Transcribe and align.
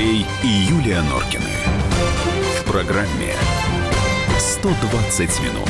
Андрей 0.00 0.26
и 0.42 0.46
Юлия 0.46 1.02
Норкины. 1.02 1.44
В 2.58 2.64
программе 2.64 3.34
120 4.38 5.40
минут. 5.42 5.68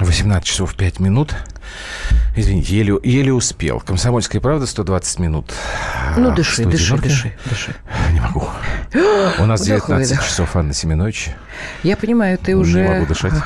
18 0.00 0.42
часов 0.42 0.74
5 0.74 1.00
минут. 1.00 1.34
Извините, 2.34 2.78
еле, 2.78 2.98
еле 3.02 3.30
успел. 3.30 3.80
Комсомольская 3.80 4.40
правда 4.40 4.66
120 4.66 5.18
минут. 5.18 5.52
Ну, 6.16 6.34
дыши, 6.34 6.64
дыши, 6.64 6.96
дыши, 6.96 7.34
дыши. 7.44 7.74
Не. 8.94 9.42
У 9.42 9.46
нас 9.46 9.60
Вдох, 9.62 9.86
19 9.86 10.10
выдох. 10.10 10.24
часов, 10.24 10.56
Анна 10.56 10.72
Семенович. 10.72 11.30
Я 11.82 11.96
понимаю, 11.96 12.38
ты 12.38 12.52
Не 12.52 12.56
уже... 12.56 12.88
могу 12.88 13.06
дышать. 13.06 13.32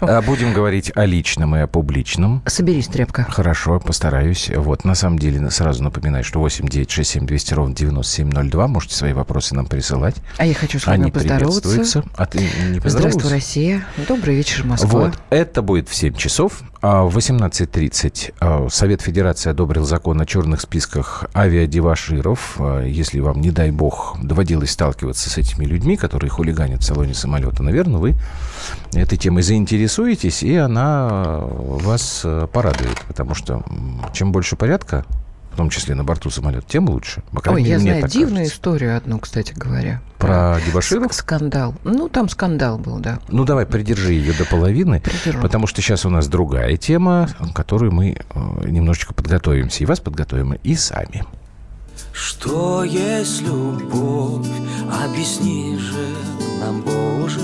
А, 0.00 0.22
Будем 0.22 0.52
говорить 0.52 0.92
о 0.94 1.04
личном 1.04 1.56
и 1.56 1.60
о 1.60 1.66
публичном. 1.66 2.42
Соберись, 2.46 2.86
тряпка. 2.88 3.26
Хорошо, 3.30 3.80
постараюсь. 3.80 4.50
Вот, 4.54 4.84
на 4.84 4.94
самом 4.94 5.18
деле, 5.18 5.50
сразу 5.50 5.82
напоминаю, 5.82 6.24
что 6.24 6.38
8 6.40 6.68
9 6.68 6.90
6 6.90 7.10
7 7.10 7.26
200 7.26 7.54
ровно 7.54 7.74
9702. 7.74 8.66
Можете 8.68 8.94
свои 8.94 9.12
вопросы 9.12 9.54
нам 9.54 9.66
присылать. 9.66 10.16
А 10.38 10.46
я 10.46 10.54
хочу 10.54 10.78
с 10.78 10.86
вами 10.86 11.02
Они 11.02 11.10
поздороваться. 11.10 12.04
А 12.16 12.26
ты 12.26 12.38
не? 12.38 12.80
Здравствуй, 12.84 13.30
Россия. 13.30 13.84
Добрый 14.08 14.36
вечер, 14.36 14.64
Москва. 14.64 14.88
Вот, 14.88 15.14
это 15.30 15.62
будет 15.62 15.88
в 15.88 15.94
7 15.94 16.14
часов. 16.14 16.62
А 16.86 17.04
В 17.04 17.16
18.30 17.16 18.34
а, 18.40 18.68
Совет 18.68 19.00
Федерации 19.00 19.48
одобрил 19.48 19.86
закон 19.86 20.20
о 20.20 20.26
черных 20.26 20.60
списках 20.60 21.24
авиадеваширов. 21.34 22.56
А, 22.58 22.82
Если 22.84 23.20
вам, 23.20 23.40
не 23.40 23.50
дай 23.50 23.70
бог, 23.70 24.18
доводилось 24.22 24.72
сталкиваться 24.72 25.30
с 25.30 25.38
этими 25.38 25.64
людьми, 25.64 25.96
которые 25.96 26.28
хулиганят 26.28 26.82
в 26.82 26.84
салоне 26.84 27.14
самолета, 27.14 27.62
наверное, 27.62 28.00
вы 28.00 28.14
этой 28.92 29.16
темой 29.16 29.42
заинтересуетесь, 29.42 30.42
и 30.42 30.56
она 30.56 31.38
вас 31.46 32.20
а, 32.22 32.46
порадует, 32.48 33.00
потому 33.08 33.34
что 33.34 33.62
чем 34.12 34.30
больше 34.30 34.54
порядка, 34.54 35.06
в 35.54 35.56
том 35.56 35.70
числе 35.70 35.94
на 35.94 36.02
борту 36.04 36.30
самолета, 36.30 36.66
тем 36.68 36.88
лучше. 36.88 37.22
По 37.32 37.50
Ой, 37.50 37.62
я 37.62 37.76
мне 37.76 37.78
знаю 37.78 38.02
так 38.02 38.10
дивную 38.10 38.36
кажется. 38.38 38.54
историю 38.56 38.96
одну, 38.96 39.18
кстати 39.20 39.52
говоря. 39.54 40.02
Про 40.18 40.58
Ск- 40.58 40.66
дебоширов? 40.66 41.14
Скандал. 41.14 41.74
Ну, 41.84 42.08
там 42.08 42.28
скандал 42.28 42.76
был, 42.78 42.98
да. 42.98 43.20
Ну, 43.28 43.44
давай, 43.44 43.66
придержи 43.66 44.12
ее 44.12 44.32
до 44.32 44.44
половины, 44.44 45.00
Придержу. 45.00 45.40
потому 45.40 45.66
что 45.66 45.80
сейчас 45.80 46.04
у 46.04 46.10
нас 46.10 46.26
другая 46.28 46.76
тема, 46.76 47.28
к 47.38 47.54
которой 47.54 47.90
мы 47.90 48.16
э, 48.16 48.68
немножечко 48.68 49.14
подготовимся. 49.14 49.84
И 49.84 49.86
вас 49.86 50.00
подготовим, 50.00 50.54
и 50.54 50.74
сами. 50.74 51.24
Что 52.12 52.82
есть 52.84 53.42
любовь? 53.42 54.46
Объясни 55.04 55.78
же 55.78 56.08
нам, 56.60 56.82
Боже, 56.82 57.40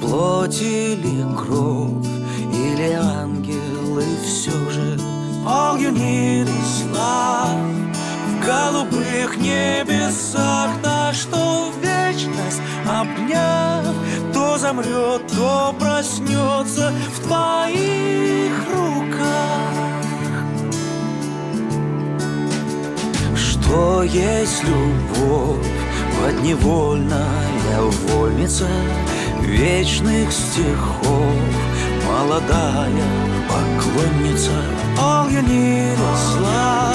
плоть 0.00 0.60
или 0.60 1.22
кровь, 1.36 2.06
или 2.52 2.92
ангелы 2.92 4.04
все 4.24 4.50
же. 4.70 4.98
All 5.46 5.78
you 5.78 5.92
need 5.92 6.48
is 6.48 6.86
love 6.90 7.58
В 8.26 8.46
голубых 8.46 9.36
небесах 9.36 10.70
На 10.82 11.12
что 11.12 11.70
вечность 11.82 12.62
обняв 12.88 13.94
То 14.32 14.56
замрет, 14.56 15.26
то 15.36 15.74
проснется 15.78 16.92
В 17.12 17.26
твоих 17.26 18.52
руках. 18.72 20.04
Что 23.36 24.02
есть 24.02 24.62
любовь, 24.64 25.66
подневольная 26.22 27.80
вольница 28.08 28.68
Вечных 29.42 30.32
стихов, 30.32 31.34
молодая 32.14 33.10
поклонница 33.48 34.52
All 34.98 35.28
you 35.28 35.42
need 35.42 35.98
is 36.12 36.24
love 36.46 36.94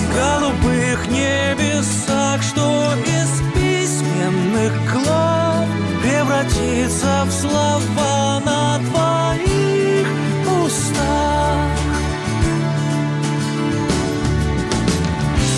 В 0.00 0.14
голубых 0.16 1.08
небесах, 1.08 2.42
что 2.42 2.94
из 3.06 3.30
письменных 3.54 4.72
глав 4.92 5.66
Превратится 6.02 7.24
в 7.26 7.30
слова 7.30 8.40
на 8.44 8.78
твоих 8.90 10.06
устах 10.62 11.70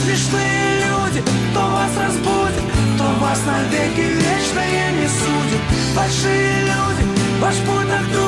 Смешные 0.03 0.85
люди, 0.85 1.23
кто 1.51 1.61
вас 1.61 1.93
разбудит, 2.05 2.65
кто 2.95 3.05
вас 3.25 3.41
навеки 3.47 4.07
вечное 4.23 4.93
не 4.93 5.09
судит. 5.09 5.63
Большие 5.97 6.61
люди, 6.71 7.05
ваш 7.41 7.57
путь 7.67 7.89
так 7.89 8.26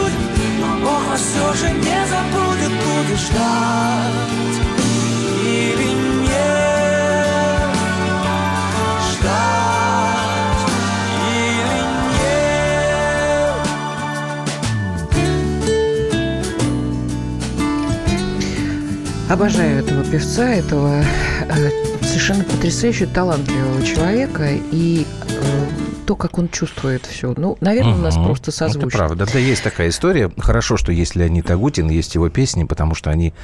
вас 1.08 1.20
все 1.20 1.52
же 1.54 1.70
не 1.72 2.06
забудет, 2.06 2.70
будет 2.70 3.18
ждать 3.18 4.56
или 5.44 5.88
нет. 6.22 7.68
Ждать 9.10 10.62
или 11.24 11.78
нет. 12.12 12.36
Обожаю 19.30 19.78
этого 19.84 20.04
певца, 20.04 20.48
этого 20.48 21.02
э, 21.48 21.70
совершенно 22.02 22.44
потрясающе 22.44 23.06
талантливого 23.06 23.82
человека 23.84 24.50
и 24.72 25.06
то, 26.08 26.16
как 26.16 26.38
он 26.38 26.48
чувствует 26.48 27.04
все. 27.04 27.34
Ну, 27.36 27.58
наверное, 27.60 27.92
у 27.92 27.98
нас 27.98 28.14
просто 28.14 28.44
Это 28.50 28.52
созвучно. 28.52 28.98
правда. 28.98 29.26
Да, 29.30 29.38
есть 29.38 29.62
такая 29.62 29.90
история. 29.90 30.30
Хорошо, 30.38 30.78
что 30.78 30.90
есть 30.90 31.14
Леонид 31.16 31.50
Агутин, 31.50 31.90
есть 31.90 32.14
его 32.14 32.30
песни, 32.30 32.64
потому 32.64 32.94
что 32.94 33.10
они 33.10 33.34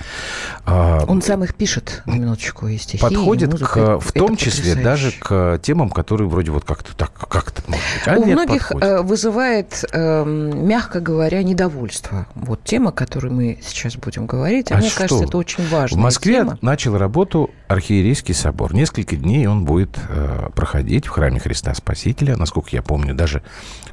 а, 0.64 1.04
Он 1.06 1.20
сам 1.20 1.44
их 1.44 1.54
пишет, 1.54 2.02
на 2.06 2.12
минуточку, 2.14 2.66
и 2.68 2.78
стихи, 2.78 2.96
и 2.96 3.00
подходят 3.00 3.50
музыка. 3.52 3.98
к, 3.98 4.00
в 4.00 4.10
Это 4.10 4.18
том 4.18 4.36
числе 4.36 4.74
даже 4.76 5.10
потрясающе. 5.12 5.58
к 5.58 5.62
темам, 5.62 5.90
которые 5.90 6.26
вроде 6.26 6.52
вот 6.52 6.64
как-то 6.64 6.96
так, 6.96 7.12
как-то 7.12 7.62
может 7.66 7.84
быть. 7.98 8.08
А 8.08 8.16
У 8.16 8.24
нет, 8.24 8.34
многих 8.34 8.68
подходят. 8.70 8.88
э, 8.88 9.02
вызывает, 9.02 9.84
эм, 9.92 10.66
мягко 10.66 11.00
говоря, 11.00 11.42
недовольство. 11.42 12.26
Вот 12.34 12.64
тема, 12.64 12.88
о 12.88 12.92
которой 12.92 13.30
мы 13.30 13.58
сейчас 13.62 13.96
будем 13.96 14.24
говорить, 14.24 14.72
а, 14.72 14.76
А 14.76 14.78
мне 14.78 14.88
что? 14.88 15.00
кажется, 15.00 15.24
это 15.24 15.36
очень 15.36 15.68
важная 15.68 15.98
В 16.00 16.02
Москве 16.02 16.36
тема. 16.36 16.58
начал 16.62 16.96
работу 16.96 17.50
архиерейский 17.68 18.32
собор. 18.32 18.72
Несколько 18.74 19.16
дней 19.16 19.46
он 19.46 19.66
будет 19.66 19.98
э, 20.08 20.48
проходить 20.54 21.06
в 21.06 21.10
храме 21.10 21.40
Христа 21.40 21.74
Спасителя. 21.74 22.36
Насколько 22.38 22.53
я 22.70 22.82
помню, 22.82 23.14
даже 23.14 23.42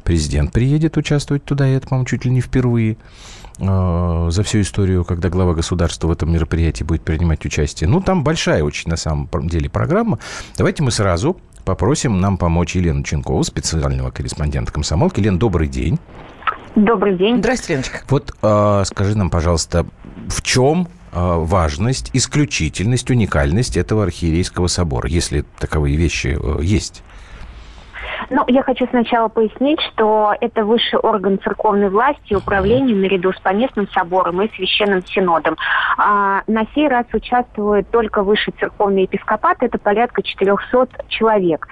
президент 0.03 0.51
приедет 0.51 0.97
участвовать 0.97 1.43
туда, 1.43 1.67
и 1.67 1.73
это, 1.73 1.87
по-моему, 1.87 2.05
чуть 2.05 2.25
ли 2.25 2.31
не 2.31 2.41
впервые 2.41 2.97
э, 3.59 4.27
за 4.29 4.43
всю 4.43 4.61
историю, 4.61 5.03
когда 5.05 5.29
глава 5.29 5.53
государства 5.53 6.07
в 6.07 6.11
этом 6.11 6.31
мероприятии 6.31 6.83
будет 6.83 7.03
принимать 7.03 7.45
участие. 7.45 7.89
Ну, 7.89 8.01
там 8.01 8.23
большая 8.23 8.63
очень, 8.63 8.89
на 8.89 8.97
самом 8.97 9.29
деле, 9.47 9.69
программа. 9.69 10.19
Давайте 10.57 10.83
мы 10.83 10.91
сразу 10.91 11.37
попросим 11.65 12.19
нам 12.19 12.37
помочь 12.37 12.75
Елену 12.75 13.03
Ченкову, 13.03 13.43
специального 13.43 14.11
корреспондента 14.11 14.71
комсомолки. 14.71 15.19
Лен, 15.19 15.37
добрый 15.37 15.67
день. 15.67 15.99
Добрый 16.75 17.17
день. 17.17 17.39
Здравствуйте, 17.39 17.73
Леночка. 17.73 18.01
Вот 18.09 18.33
э, 18.41 18.83
скажи 18.85 19.17
нам, 19.17 19.29
пожалуйста, 19.29 19.85
в 20.27 20.41
чем 20.41 20.87
э, 21.11 21.17
важность, 21.19 22.11
исключительность, 22.13 23.09
уникальность 23.09 23.75
этого 23.75 24.03
архиерейского 24.03 24.67
собора, 24.67 25.09
если 25.09 25.43
таковые 25.59 25.97
вещи 25.97 26.37
э, 26.41 26.63
есть? 26.63 27.03
Ну, 28.33 28.45
я 28.47 28.63
хочу 28.63 28.87
сначала 28.87 29.27
пояснить, 29.27 29.81
что 29.81 30.33
это 30.39 30.63
высший 30.63 30.99
орган 30.99 31.37
церковной 31.43 31.89
власти 31.89 32.31
и 32.31 32.35
управления 32.35 32.95
наряду 32.95 33.33
с 33.33 33.39
поместным 33.41 33.89
собором 33.89 34.41
и 34.41 34.49
священным 34.55 35.05
синодом. 35.05 35.57
А, 35.97 36.41
на 36.47 36.65
сей 36.73 36.87
раз 36.87 37.05
участвует 37.11 37.89
только 37.91 38.23
высший 38.23 38.53
церковный 38.57 39.01
епископат, 39.01 39.57
это 39.59 39.77
порядка 39.77 40.23
400 40.23 40.87
человек. 41.09 41.67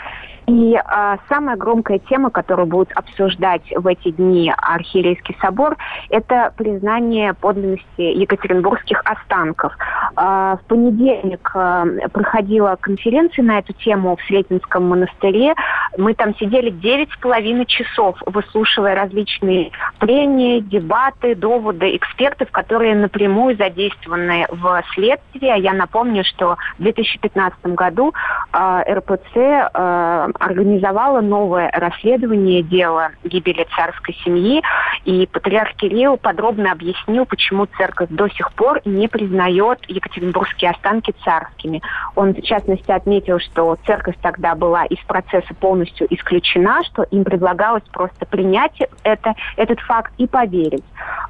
И 0.49 0.75
а, 0.83 1.19
самая 1.29 1.55
громкая 1.57 1.99
тема, 1.99 2.31
которую 2.31 2.65
будут 2.65 2.91
обсуждать 2.93 3.61
в 3.75 3.85
эти 3.85 4.09
дни 4.09 4.51
архиерейский 4.57 5.37
собор, 5.39 5.77
это 6.09 6.51
признание 6.57 7.35
подлинности 7.35 8.01
екатеринбургских 8.01 8.99
останков. 9.05 9.73
А, 10.15 10.57
в 10.57 10.61
понедельник 10.65 11.51
а, 11.53 11.85
проходила 12.11 12.75
конференция 12.81 13.43
на 13.43 13.59
эту 13.59 13.73
тему 13.73 14.15
в 14.15 14.23
Сретенском 14.23 14.89
монастыре. 14.89 15.53
Мы 15.99 16.15
там 16.15 16.35
сидели 16.37 16.71
девять 16.71 17.11
с 17.11 17.17
половиной 17.17 17.67
часов, 17.67 18.17
выслушивая 18.25 18.95
различные 18.95 19.69
прения, 19.99 20.61
дебаты, 20.61 21.35
доводы 21.35 21.95
экспертов, 21.95 22.49
которые 22.49 22.95
напрямую 22.95 23.55
задействованы 23.55 24.47
в 24.49 24.83
следствии. 24.95 25.61
Я 25.61 25.73
напомню, 25.73 26.23
что 26.23 26.57
в 26.79 26.81
2015 26.81 27.67
году 27.75 28.15
а, 28.51 28.81
РПЦ 28.81 29.37
а, 29.73 30.29
организовала 30.39 31.21
новое 31.21 31.69
расследование 31.71 32.63
дела 32.63 33.11
гибели 33.23 33.67
царской 33.75 34.15
семьи, 34.23 34.61
и 35.05 35.27
патриарх 35.27 35.75
Кирилл 35.75 36.17
подробно 36.17 36.71
объяснил, 36.71 37.25
почему 37.25 37.67
церковь 37.77 38.09
до 38.09 38.27
сих 38.29 38.51
пор 38.53 38.81
не 38.85 39.07
признает 39.07 39.79
екатеринбургские 39.87 40.71
останки 40.71 41.13
царскими. 41.23 41.81
Он, 42.15 42.33
в 42.33 42.41
частности, 42.41 42.91
отметил, 42.91 43.39
что 43.39 43.77
церковь 43.85 44.15
тогда 44.21 44.55
была 44.55 44.85
из 44.85 44.99
процесса 45.05 45.53
полностью 45.59 46.07
исключена, 46.09 46.83
что 46.85 47.03
им 47.03 47.23
предлагалось 47.23 47.83
просто 47.91 48.25
принять 48.25 48.79
это, 49.03 49.35
этот 49.57 49.79
факт 49.81 50.13
и 50.17 50.27
поверить. 50.27 50.83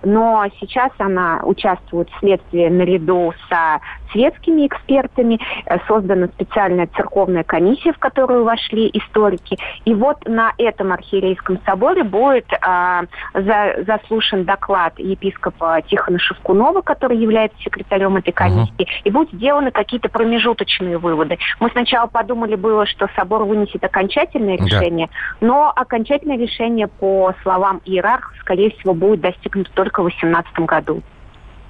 Но 0.04 0.46
сейчас 0.60 0.92
она 0.98 1.42
участвует 1.44 2.10
в 2.10 2.20
следствии 2.20 2.68
наряду 2.68 3.34
со 3.50 3.82
светскими 4.12 4.68
экспертами, 4.68 5.40
э, 5.66 5.78
создана 5.88 6.28
специальная 6.28 6.88
церковная 6.88 7.44
комиссия, 7.44 7.94
в 7.94 8.00
которую 8.00 8.44
вошли 8.44 8.90
историки. 8.94 9.58
И 9.86 9.94
вот 9.94 10.28
на 10.28 10.54
этом 10.58 10.92
архиерейском 10.92 11.60
соборе 11.66 12.04
будет 12.04 12.48
а, 12.62 13.04
за, 13.34 13.84
заслушан 13.86 14.46
доклад 14.46 14.98
епископа 15.00 15.82
Тихона 15.82 16.20
Шевкунова, 16.20 16.82
который 16.82 17.18
является 17.18 17.58
секретарем 17.62 18.18
этой 18.18 18.32
комиссии, 18.32 18.74
uh-huh. 18.80 19.02
и 19.04 19.12
будут 19.12 19.34
сделаны 19.34 19.72
какие-то 19.72 20.10
промежуточные 20.10 20.98
выводы. 20.98 21.38
Мы 21.60 21.70
сначала 21.72 22.08
подумали 22.08 22.56
было, 22.56 22.86
что 22.86 23.08
собор 23.16 23.44
вынесет 23.44 23.84
окончательное 23.84 24.58
решение, 24.58 25.08
да. 25.08 25.48
но 25.48 25.74
окончательное 25.76 26.38
решение, 26.38 26.88
по 26.88 27.34
словам 27.44 27.82
иерархов, 27.86 28.36
скорее 28.40 28.72
всего, 28.72 28.94
будет 28.94 29.22
достигнуто 29.22 29.72
только 29.74 30.02
в 30.02 30.08
2018 30.08 30.60
году. 30.60 31.02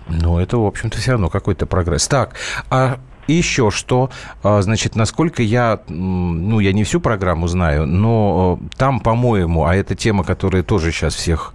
Ну, 0.09 0.39
это, 0.39 0.57
в 0.57 0.65
общем-то, 0.65 0.97
все 0.97 1.11
равно 1.11 1.29
какой-то 1.29 1.65
прогресс. 1.65 2.07
Так, 2.07 2.35
а 2.69 2.99
еще 3.27 3.71
что, 3.71 4.09
а, 4.43 4.61
значит, 4.61 4.95
насколько 4.95 5.43
я, 5.43 5.81
ну, 5.87 6.59
я 6.59 6.73
не 6.73 6.83
всю 6.83 6.99
программу 6.99 7.47
знаю, 7.47 7.85
но 7.85 8.59
э, 8.61 8.67
там, 8.77 8.99
по-моему, 8.99 9.65
а 9.65 9.75
это 9.75 9.95
тема, 9.95 10.23
которая 10.23 10.63
тоже 10.63 10.91
сейчас 10.91 11.13
всех 11.13 11.53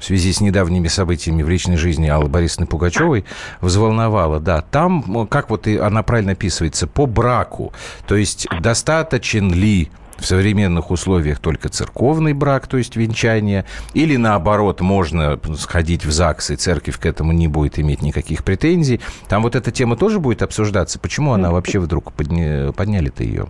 в 0.00 0.04
связи 0.04 0.32
с 0.32 0.40
недавними 0.40 0.88
событиями 0.88 1.44
в 1.44 1.48
личной 1.48 1.76
жизни 1.76 2.08
Аллы 2.08 2.28
Борисовны 2.28 2.66
Пугачевой 2.66 3.24
взволновала. 3.60 4.40
Да, 4.40 4.60
там, 4.60 5.28
как 5.28 5.48
вот 5.48 5.68
и 5.68 5.76
она 5.76 6.02
правильно 6.02 6.32
описывается, 6.32 6.88
по 6.88 7.06
браку. 7.06 7.72
То 8.08 8.16
есть 8.16 8.48
достаточен 8.60 9.52
ли 9.52 9.92
в 10.18 10.26
современных 10.26 10.90
условиях 10.90 11.38
только 11.38 11.68
церковный 11.68 12.32
брак, 12.32 12.66
то 12.66 12.76
есть 12.76 12.96
венчание, 12.96 13.64
или 13.94 14.16
наоборот, 14.16 14.80
можно 14.80 15.38
сходить 15.56 16.04
в 16.04 16.12
ЗАГС, 16.12 16.50
и 16.50 16.56
церковь 16.56 16.98
к 16.98 17.06
этому 17.06 17.32
не 17.32 17.48
будет 17.48 17.78
иметь 17.78 18.02
никаких 18.02 18.44
претензий. 18.44 19.00
Там 19.28 19.42
вот 19.42 19.56
эта 19.56 19.70
тема 19.70 19.96
тоже 19.96 20.20
будет 20.20 20.42
обсуждаться. 20.42 20.98
Почему 20.98 21.32
она 21.32 21.50
вообще 21.50 21.78
вдруг 21.78 22.12
подня... 22.12 22.72
подняли-то 22.72 23.24
ее? 23.24 23.48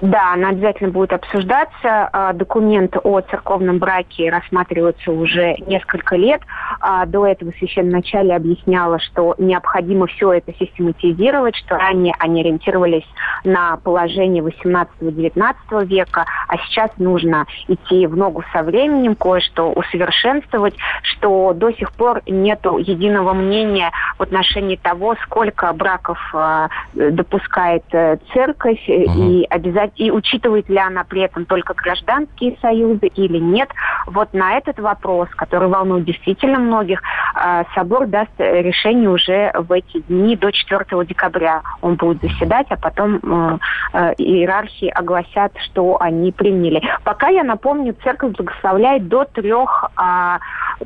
Да, 0.00 0.32
она 0.32 0.50
обязательно 0.50 0.90
будет 0.90 1.12
обсуждаться. 1.12 2.08
А, 2.12 2.32
документ 2.32 2.96
о 3.02 3.20
церковном 3.20 3.78
браке 3.78 4.30
рассматривается 4.30 5.12
уже 5.12 5.56
несколько 5.66 6.16
лет. 6.16 6.40
А, 6.80 7.04
до 7.04 7.26
этого 7.26 7.50
священноначале 7.58 8.34
объясняла, 8.34 8.98
что 8.98 9.34
необходимо 9.38 10.06
все 10.06 10.32
это 10.32 10.54
систематизировать, 10.54 11.56
что 11.56 11.76
ранее 11.76 12.14
они 12.18 12.40
ориентировались 12.40 13.04
на 13.44 13.76
положение 13.76 14.42
18-19 14.42 15.84
века, 15.84 16.24
а 16.48 16.56
сейчас 16.58 16.90
нужно 16.96 17.46
идти 17.68 18.06
в 18.06 18.16
ногу 18.16 18.42
со 18.52 18.62
временем, 18.62 19.14
кое-что 19.14 19.70
усовершенствовать, 19.70 20.74
что 21.02 21.52
до 21.52 21.72
сих 21.72 21.92
пор 21.92 22.22
нет 22.26 22.64
единого 22.64 23.34
мнения 23.34 23.90
в 24.18 24.22
отношении 24.22 24.76
того, 24.76 25.16
сколько 25.24 25.70
браков 25.74 26.18
а, 26.32 26.68
допускает 26.94 27.84
э, 27.92 28.16
церковь 28.32 28.82
угу. 28.88 29.22
и 29.22 29.44
обязательно 29.44 29.89
и 29.96 30.10
учитывает 30.10 30.68
ли 30.68 30.78
она 30.78 31.04
при 31.04 31.22
этом 31.22 31.44
только 31.44 31.74
гражданские 31.74 32.56
союзы 32.60 33.06
или 33.08 33.38
нет. 33.38 33.68
Вот 34.06 34.32
на 34.32 34.56
этот 34.56 34.78
вопрос, 34.78 35.28
который 35.30 35.68
волнует 35.68 36.04
действительно 36.04 36.58
многих, 36.58 37.02
э, 37.34 37.64
собор 37.74 38.06
даст 38.06 38.32
решение 38.38 39.08
уже 39.08 39.52
в 39.54 39.72
эти 39.72 40.00
дни 40.00 40.36
до 40.36 40.52
4 40.52 40.84
декабря. 41.04 41.62
Он 41.80 41.96
будет 41.96 42.22
заседать, 42.22 42.66
а 42.70 42.76
потом 42.76 43.16
э, 43.16 43.58
э, 43.92 44.14
иерархии 44.18 44.88
огласят, 44.88 45.52
что 45.64 46.00
они 46.00 46.32
приняли. 46.32 46.82
Пока, 47.04 47.28
я 47.28 47.44
напомню, 47.44 47.94
церковь 48.02 48.32
благословляет 48.36 49.08
до 49.08 49.24
трех 49.24 49.90
а, 49.96 50.38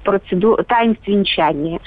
процедур, 0.02 0.64
таинств 0.64 1.06
венчания. 1.06 1.80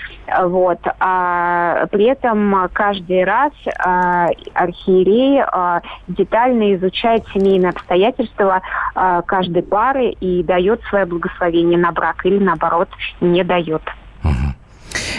Вот. 0.43 0.79
А 0.99 1.85
при 1.87 2.05
этом 2.05 2.69
каждый 2.73 3.23
раз 3.23 3.51
а, 3.79 4.27
архиерей 4.53 5.41
а, 5.41 5.81
детально 6.07 6.75
изучает 6.75 7.06
семейные 7.33 7.71
обстоятельства 7.71 8.61
а, 8.95 9.21
каждой 9.21 9.63
пары 9.63 10.09
и 10.09 10.43
дает 10.43 10.81
свое 10.89 11.05
благословение 11.05 11.77
на 11.77 11.91
брак 11.91 12.25
или, 12.25 12.39
наоборот, 12.39 12.89
не 13.21 13.43
дает. 13.43 13.83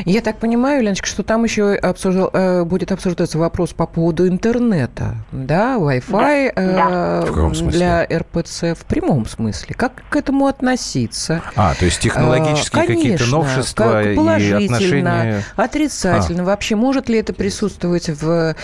Я 0.05 0.21
так 0.21 0.39
понимаю, 0.39 0.83
Леночка, 0.83 1.07
что 1.07 1.23
там 1.23 1.45
еще 1.45 1.75
обсуждал, 1.75 2.31
э, 2.33 2.65
будет 2.65 2.93
обсуждаться 2.93 3.39
вопрос 3.39 3.73
по 3.73 3.87
поводу 3.87 4.29
интернета, 4.29 5.17
да, 5.33 5.77
Wi-Fi 5.77 6.53
да. 6.55 7.25
Э, 7.27 7.71
для 7.71 8.05
РПЦ 8.05 8.75
в 8.79 8.85
прямом 8.87 9.27
смысле. 9.27 9.75
Как 9.75 10.03
к 10.09 10.17
этому 10.17 10.47
относиться? 10.47 11.43
А, 11.57 11.75
то 11.75 11.85
есть 11.85 12.01
технологические 12.01 12.85
э, 12.85 12.87
какие-то 12.87 13.27
новшества 13.27 14.03
как 14.03 14.17
положительно, 14.17 14.59
и 14.59 14.65
отношения... 14.67 15.45
отрицательно. 15.57 16.43
А. 16.43 16.47
Вообще, 16.47 16.77
может 16.77 17.09
ли 17.09 17.19
это 17.19 17.33
присутствовать 17.33 18.09
в 18.09 18.55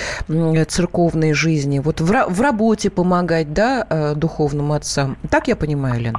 церковной 0.69 1.33
жизни? 1.33 1.79
Вот 1.79 2.01
в, 2.01 2.25
в 2.29 2.41
работе 2.41 2.91
помогать, 2.91 3.53
да, 3.53 3.87
э, 3.89 4.15
духовным 4.15 4.73
отцам? 4.73 5.17
Так 5.31 5.49
я 5.49 5.57
понимаю, 5.57 6.01
Лен? 6.01 6.17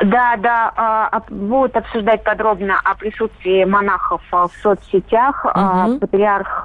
Да, 0.00 0.36
да, 0.38 0.72
а, 0.74 1.22
будут 1.28 1.76
обсуждать 1.76 2.24
подробно 2.24 2.80
о 2.82 2.94
присутствии 2.94 3.64
монахов 3.64 4.22
а, 4.32 4.48
в 4.48 4.52
соцсетях. 4.62 5.44
Угу. 5.44 5.98
Патриарх 6.00 6.64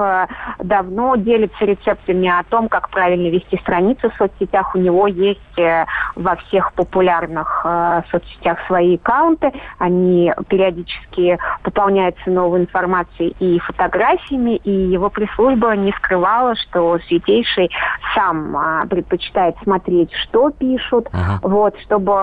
давно 0.60 1.16
делится 1.18 1.66
рецептами 1.66 2.28
о 2.28 2.44
том, 2.44 2.70
как 2.70 2.90
правильно 2.90 3.28
вести 3.30 3.58
страницы 3.58 4.10
в 4.10 4.16
соцсетях. 4.16 4.76
У 4.76 4.78
него 4.78 5.08
есть 5.08 5.58
э, 5.58 5.86
во 6.16 6.36
всех 6.38 6.74
популярных 6.74 7.66
соцсетях 8.12 8.58
свои 8.68 8.96
аккаунты. 8.96 9.52
Они 9.78 10.34
периодически 10.48 11.38
пополняются 11.64 12.30
новой 12.30 12.62
информацией 12.62 13.36
и 13.40 13.60
фотографиями. 13.60 14.58
И 14.58 14.72
его 14.72 15.10
пресс-служба 15.10 15.76
не 15.76 15.92
скрывала, 15.94 16.56
что 16.56 17.00
Святейший 17.08 17.70
сам 18.16 18.88
предпочитает 18.90 19.56
смотреть, 19.64 20.14
что 20.14 20.52
пишут, 20.52 21.08
uh 21.08 21.40
вот, 21.42 21.76
чтобы 21.82 22.14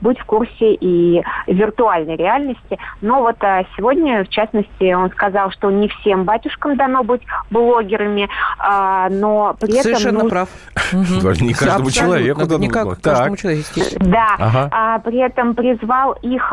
быть 0.00 0.18
в 0.18 0.24
курсе 0.24 0.74
и 0.74 1.22
виртуальной 1.46 2.16
реальности. 2.16 2.78
Но 3.00 3.20
вот 3.20 3.36
а, 3.40 3.64
сегодня, 3.76 4.24
в 4.24 4.28
частности, 4.28 4.92
он 4.92 5.10
сказал, 5.10 5.50
что 5.50 5.70
не 5.70 5.88
всем 5.88 6.24
батюшкам 6.24 6.76
дано 6.76 7.02
быть 7.02 7.22
блогерами, 7.50 8.28
а, 8.58 9.08
но 9.10 9.56
при 9.60 9.72
этом... 9.72 9.82
Совершенно 9.82 10.28
прав. 10.28 10.48
Не 10.92 11.54
каждому 11.54 11.90
человеку 11.90 12.46
дано. 12.46 12.58
Не 12.58 12.68
каждому 12.68 13.36
человеку, 13.36 13.68
Да, 13.98 14.36
а 14.70 14.98
при 15.00 15.18
этом 15.18 15.54
призвал 15.54 16.12
их 16.22 16.52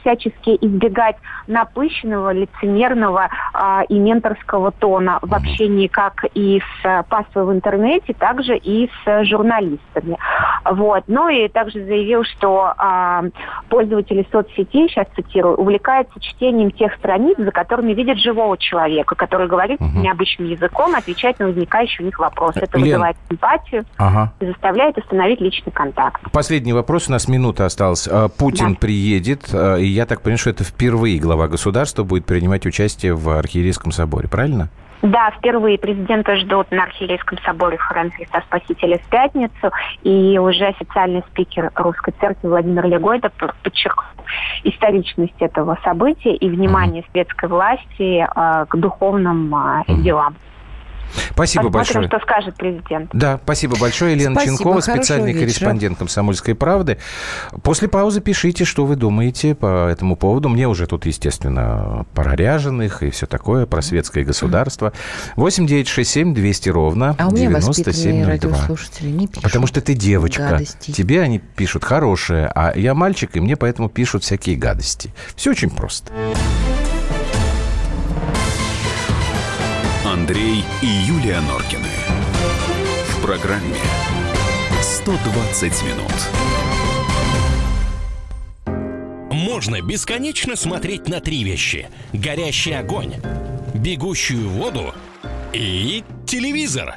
всячески 0.00 0.56
избегать 0.60 1.16
напыщенного, 1.46 2.32
лицемерного 2.32 3.28
и 3.88 3.98
менторского 3.98 4.72
тона 4.72 5.18
в 5.22 5.34
общении 5.34 5.86
как 5.86 6.24
и 6.34 6.60
с 6.82 7.04
паствой 7.08 7.44
в 7.44 7.52
интернете, 7.52 8.14
так 8.14 8.42
же 8.42 8.56
и 8.56 8.90
с 9.04 9.24
журналистами. 9.24 10.16
Вот. 10.70 11.04
Ну 11.06 11.28
и 11.28 11.48
также 11.48 11.84
заявил, 11.84 12.24
что 12.24 12.72
а, 12.76 13.24
пользователи 13.68 14.26
соцсетей, 14.30 14.88
сейчас 14.88 15.06
цитирую, 15.14 15.56
увлекаются 15.56 16.20
чтением 16.20 16.70
тех 16.70 16.94
страниц, 16.94 17.36
за 17.38 17.50
которыми 17.50 17.92
видят 17.92 18.18
живого 18.18 18.56
человека, 18.58 19.14
который 19.14 19.48
говорит 19.48 19.80
угу. 19.80 19.98
необычным 19.98 20.48
языком, 20.48 20.94
отвечает 20.94 21.38
на 21.38 21.46
возникающие 21.46 22.02
у 22.02 22.06
них 22.06 22.18
вопросы. 22.18 22.60
Это 22.60 22.78
Лен... 22.78 22.86
вызывает 22.86 23.16
симпатию 23.28 23.84
ага. 23.96 24.32
и 24.40 24.46
заставляет 24.46 24.98
установить 24.98 25.40
личный 25.40 25.72
контакт. 25.72 26.20
Последний 26.32 26.72
вопрос, 26.72 27.08
у 27.08 27.12
нас 27.12 27.28
минута 27.28 27.66
осталась. 27.66 28.08
А, 28.10 28.28
Путин 28.28 28.74
да. 28.74 28.78
приедет, 28.80 29.48
а, 29.52 29.76
и 29.76 29.86
я 29.86 30.06
так 30.06 30.22
понимаю, 30.22 30.38
что 30.38 30.50
это 30.50 30.64
впервые 30.64 31.18
глава 31.18 31.48
государства 31.48 32.04
будет 32.04 32.26
принимать 32.26 32.66
участие 32.66 33.14
в 33.14 33.30
Архиерейском 33.30 33.92
соборе, 33.92 34.28
правильно? 34.28 34.68
Да, 35.02 35.30
впервые 35.30 35.78
президента 35.78 36.36
ждут 36.36 36.70
на 36.70 36.84
Архиерейском 36.84 37.38
соборе 37.44 37.76
в 37.76 37.82
храме 37.82 38.10
Христа 38.10 38.42
Спасителя 38.42 38.98
в 38.98 39.08
пятницу, 39.08 39.70
и 40.02 40.38
уже 40.38 40.66
официальный 40.66 41.22
спикер 41.30 41.70
Русской 41.76 42.12
Церкви 42.20 42.48
Владимир 42.48 42.84
Легойда 42.86 43.30
подчеркнул 43.62 44.24
историчность 44.64 45.40
этого 45.40 45.78
события 45.84 46.34
и 46.34 46.48
внимание 46.48 47.04
светской 47.12 47.48
власти 47.48 48.24
э, 48.24 48.66
к 48.66 48.76
духовным 48.76 49.54
э, 49.54 49.84
делам. 50.02 50.34
Спасибо 51.38 51.70
Посмотрим, 51.70 52.02
большое. 52.02 52.08
что 52.08 52.18
скажет 52.20 52.56
президент. 52.56 53.10
Да, 53.12 53.38
спасибо 53.44 53.76
большое. 53.78 54.16
Елена 54.16 54.34
спасибо, 54.34 54.56
Ченкова, 54.56 54.80
специальный 54.80 55.32
вечера. 55.32 55.42
корреспондент 55.42 55.98
«Комсомольской 55.98 56.56
правды». 56.56 56.98
После 57.62 57.86
паузы 57.86 58.20
пишите, 58.20 58.64
что 58.64 58.84
вы 58.84 58.96
думаете 58.96 59.54
по 59.54 59.86
этому 59.86 60.16
поводу. 60.16 60.48
Мне 60.48 60.66
уже 60.66 60.88
тут, 60.88 61.06
естественно, 61.06 62.06
про 62.12 62.34
ряженых 62.34 63.04
и 63.04 63.10
все 63.10 63.26
такое, 63.26 63.66
про 63.66 63.82
светское 63.82 64.24
государство. 64.24 64.92
8 65.36 65.64
9 65.64 65.86
6 65.86 66.10
7 66.10 66.34
200 66.34 66.68
ровно 66.70 67.14
а 67.16 67.28
у 67.28 67.30
меня 67.30 67.50
9702. 67.50 68.50
не 69.02 69.28
пишут 69.28 69.42
Потому 69.44 69.68
что 69.68 69.80
ты 69.80 69.94
девочка. 69.94 70.48
Гадости. 70.48 70.90
Тебе 70.90 71.22
они 71.22 71.38
пишут 71.38 71.84
хорошее, 71.84 72.50
а 72.52 72.72
я 72.76 72.94
мальчик, 72.94 73.36
и 73.36 73.40
мне 73.40 73.56
поэтому 73.56 73.88
пишут 73.88 74.24
всякие 74.24 74.56
гадости. 74.56 75.14
Все 75.36 75.52
очень 75.52 75.70
просто. 75.70 76.12
Андрей 80.18 80.64
и 80.82 80.86
Юлия 80.86 81.40
Норкины. 81.42 81.86
В 83.06 83.22
программе 83.22 83.76
120 84.82 85.82
минут. 85.84 86.12
Можно 89.30 89.80
бесконечно 89.80 90.56
смотреть 90.56 91.08
на 91.08 91.20
три 91.20 91.44
вещи. 91.44 91.88
Горящий 92.12 92.72
огонь, 92.72 93.14
бегущую 93.74 94.48
воду 94.48 94.92
и 95.52 96.02
телевизор. 96.26 96.96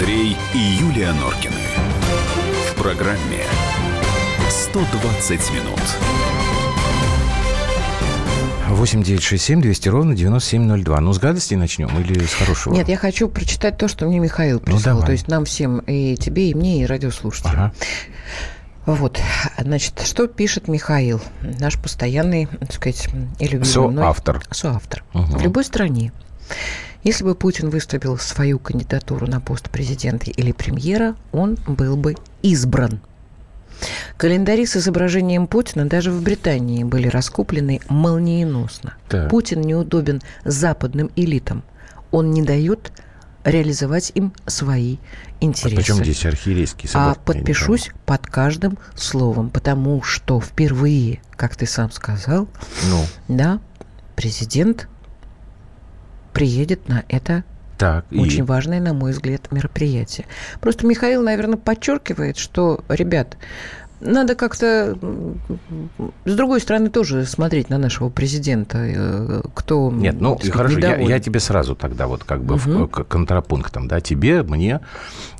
Андрей 0.00 0.34
и 0.54 0.58
Юлия 0.58 1.12
Норкины. 1.12 1.52
В 2.70 2.74
программе 2.82 3.42
120 4.48 5.30
минут. 5.52 5.80
8 8.70 9.02
9 9.02 9.22
6 9.22 9.44
7 9.44 9.60
200 9.60 9.88
ровно 9.90 10.14
9702. 10.16 11.00
Ну, 11.00 11.12
с 11.12 11.18
гадостей 11.18 11.56
начнем 11.58 11.88
или 12.00 12.24
с 12.24 12.32
хорошего? 12.32 12.72
Нет, 12.72 12.88
я 12.88 12.96
хочу 12.96 13.28
прочитать 13.28 13.76
то, 13.76 13.88
что 13.88 14.06
мне 14.06 14.20
Михаил 14.20 14.56
Ну, 14.60 14.64
прислал. 14.64 14.94
давай. 14.96 15.06
то 15.06 15.12
есть 15.12 15.28
нам 15.28 15.44
всем, 15.44 15.80
и 15.80 16.16
тебе, 16.16 16.48
и 16.50 16.54
мне, 16.54 16.82
и 16.82 16.86
радиослушателям. 16.86 17.54
Ага. 17.54 17.72
Вот, 18.86 19.20
значит, 19.58 20.00
что 20.06 20.26
пишет 20.28 20.66
Михаил, 20.66 21.20
наш 21.42 21.78
постоянный, 21.78 22.46
так 22.46 22.72
сказать, 22.72 23.06
и 23.38 23.44
любимый 23.44 23.88
мной- 23.90 24.02
Соавтор. 24.04 24.42
Соавтор. 24.50 25.04
Мгм. 25.12 25.26
В 25.38 25.42
любой 25.42 25.64
стране, 25.64 26.12
если 27.02 27.24
бы 27.24 27.34
Путин 27.34 27.70
выставил 27.70 28.18
свою 28.18 28.58
кандидатуру 28.58 29.26
на 29.26 29.40
пост 29.40 29.70
президента 29.70 30.30
или 30.30 30.52
премьера, 30.52 31.16
он 31.32 31.56
был 31.66 31.96
бы 31.96 32.16
избран. 32.42 33.00
Календари 34.16 34.66
с 34.66 34.76
изображением 34.76 35.46
Путина 35.46 35.86
даже 35.86 36.10
в 36.10 36.22
Британии 36.22 36.84
были 36.84 37.08
раскуплены 37.08 37.80
молниеносно. 37.88 38.94
Так. 39.08 39.30
Путин 39.30 39.62
неудобен 39.62 40.20
западным 40.44 41.10
элитам. 41.16 41.62
Он 42.10 42.30
не 42.32 42.42
дает 42.42 42.92
реализовать 43.44 44.12
им 44.14 44.34
свои 44.46 44.98
интересы. 45.40 45.76
Причем 45.76 45.96
здесь 45.96 46.26
архиерейский 46.26 46.88
собор? 46.88 47.12
А 47.12 47.14
подпишусь 47.14 47.90
под 48.04 48.26
каждым 48.26 48.78
словом, 48.94 49.48
потому 49.48 50.02
что 50.02 50.40
впервые, 50.40 51.22
как 51.36 51.56
ты 51.56 51.66
сам 51.66 51.90
сказал, 51.90 52.48
Ну, 52.90 53.04
да, 53.28 53.60
президент 54.16 54.88
приедет 56.40 56.88
на 56.88 57.04
это 57.10 57.44
так. 57.76 58.06
и- 58.10 58.18
очень 58.18 58.44
важное, 58.44 58.80
на 58.80 58.94
мой 58.94 59.10
взгляд, 59.12 59.52
мероприятие. 59.52 60.26
Просто 60.62 60.86
Михаил, 60.86 61.22
наверное, 61.22 61.58
подчеркивает, 61.58 62.38
что, 62.38 62.82
ребят, 62.88 63.36
надо 64.00 64.34
как-то 64.34 64.96
с 66.24 66.34
другой 66.34 66.60
стороны 66.60 66.90
тоже 66.90 67.24
смотреть 67.26 67.70
на 67.70 67.78
нашего 67.78 68.08
президента, 68.08 68.78
э, 68.78 69.42
кто 69.54 69.90
Нет, 69.90 70.16
ну 70.20 70.36
сказать, 70.36 70.52
хорошо, 70.54 70.78
я, 70.78 70.88
недоволен. 70.88 71.08
я 71.08 71.20
тебе 71.20 71.40
сразу 71.40 71.74
тогда 71.74 72.06
вот 72.06 72.24
как 72.24 72.42
бы 72.42 72.56
в- 72.56 72.66
Мгм. 72.66 72.88
к- 72.88 73.04
контрапунктом, 73.04 73.88
да, 73.88 74.00
тебе, 74.00 74.42
мне 74.42 74.80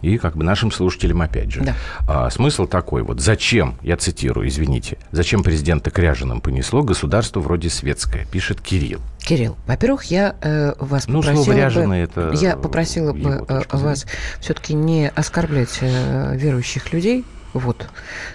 и 0.02 0.18
как 0.18 0.36
бы 0.36 0.44
нашим 0.44 0.70
слушателям 0.72 1.22
опять 1.22 1.50
же. 1.52 1.62
Да. 1.62 1.74
А, 2.08 2.30
смысл 2.30 2.66
такой 2.66 3.02
вот, 3.02 3.20
зачем, 3.20 3.76
я 3.82 3.96
цитирую, 3.96 4.48
извините, 4.48 4.98
зачем 5.12 5.42
президента 5.42 5.90
к 5.90 5.98
ряженым 5.98 6.40
понесло 6.40 6.82
государство 6.82 7.40
вроде 7.40 7.70
светское, 7.70 8.26
пишет 8.26 8.60
Кирилл. 8.60 9.00
Кирилл, 9.20 9.56
во-первых, 9.66 10.04
я 10.04 10.34
э, 10.40 10.72
вас 10.78 11.06
Ну, 11.06 11.20
попросила 11.22 11.86
бы, 11.86 11.94
это 11.96 12.32
я 12.40 12.56
попросила 12.56 13.12
бы 13.12 13.44
э, 13.48 13.62
вас 13.72 14.06
все-таки 14.40 14.74
не 14.74 15.08
оскорблять 15.08 15.78
э, 15.80 16.36
верующих 16.36 16.92
людей. 16.92 17.24
Вот. 17.52 17.88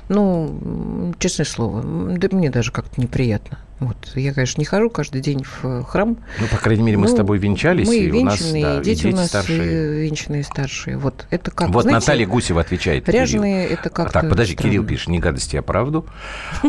Ну, 0.09 1.13
честное 1.19 1.45
слово, 1.45 1.81
да 1.83 2.27
мне 2.31 2.49
даже 2.49 2.71
как-то 2.71 2.99
неприятно. 2.99 3.59
Вот. 3.79 3.97
Я, 4.15 4.33
конечно, 4.33 4.61
не 4.61 4.65
хожу 4.65 4.89
каждый 4.89 5.19
день 5.19 5.43
в 5.43 5.65
э, 5.65 5.83
храм. 5.83 6.17
Ну, 6.39 6.47
по 6.47 6.57
крайней 6.57 6.83
мере, 6.83 6.97
мы 6.97 7.07
с 7.09 7.11
Ну, 7.11 7.17
тобой 7.17 7.39
венчались, 7.39 7.87
Мы 7.87 7.97
и 7.97 8.11
у 8.11 8.23
нас 8.23 8.39
венчанные, 8.39 8.63
да, 8.63 8.77
и 8.77 8.79
и 8.79 8.83
дети, 8.83 9.07
у 9.07 9.15
нас 9.15 9.27
старшие. 9.27 9.61
э, 9.61 10.01
венчанные 10.03 10.43
старшие. 10.43 10.97
Вот 10.97 11.25
это 11.29 11.51
как, 11.51 11.69
Вот 11.69 11.81
знаете, 11.81 11.99
Наталья 11.99 12.25
Гусева 12.27 12.61
отвечает. 12.61 13.05
Кирилл. 13.05 13.21
Ряженые 13.21 13.67
это 13.67 13.89
как 13.89 14.13
Так, 14.13 14.29
подожди, 14.29 14.55
Кирилл 14.55 14.85
пишет, 14.85 15.09
не 15.09 15.19
гадости, 15.19 15.57
а 15.57 15.61
правду. 15.61 16.05